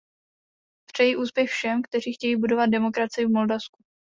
[0.93, 3.83] Přeji úspěch všem, kteří chtějí budovat demokracii v Moldavsku.